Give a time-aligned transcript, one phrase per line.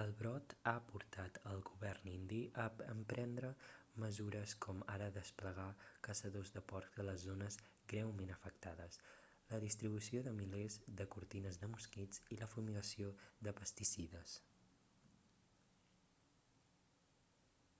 [0.00, 3.52] el brot ha portat el govern indi a emprendre
[4.04, 5.68] mesures com ara desplegar
[6.10, 7.58] caçadors de porcs a les zones
[7.94, 9.00] greument afectades
[9.54, 13.14] la distribució de milers de cortines de mosquits i la fumigació
[13.50, 14.36] de pesticides